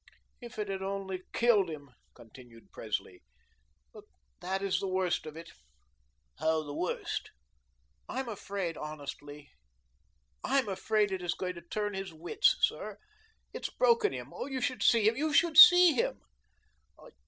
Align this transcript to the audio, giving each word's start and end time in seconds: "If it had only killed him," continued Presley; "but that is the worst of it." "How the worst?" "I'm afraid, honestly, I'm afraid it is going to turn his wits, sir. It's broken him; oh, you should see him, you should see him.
"If 0.41 0.57
it 0.57 0.67
had 0.67 0.81
only 0.81 1.21
killed 1.31 1.69
him," 1.69 1.91
continued 2.15 2.71
Presley; 2.71 3.21
"but 3.93 4.05
that 4.39 4.63
is 4.63 4.79
the 4.79 4.87
worst 4.87 5.27
of 5.27 5.37
it." 5.37 5.51
"How 6.39 6.63
the 6.63 6.73
worst?" 6.73 7.29
"I'm 8.09 8.27
afraid, 8.27 8.77
honestly, 8.77 9.51
I'm 10.43 10.67
afraid 10.67 11.11
it 11.11 11.21
is 11.21 11.35
going 11.35 11.53
to 11.53 11.61
turn 11.61 11.93
his 11.93 12.11
wits, 12.11 12.57
sir. 12.61 12.97
It's 13.53 13.69
broken 13.69 14.11
him; 14.11 14.33
oh, 14.33 14.47
you 14.47 14.59
should 14.59 14.81
see 14.81 15.07
him, 15.07 15.15
you 15.15 15.33
should 15.33 15.55
see 15.55 15.93
him. 15.93 16.19